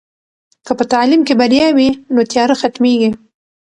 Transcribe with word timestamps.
که 0.65 0.71
په 0.77 0.83
تعلیم 0.93 1.21
کې 1.27 1.33
بریا 1.41 1.67
وي، 1.77 1.89
نو 2.13 2.21
تیاره 2.31 2.55
ختمېږي. 2.61 3.09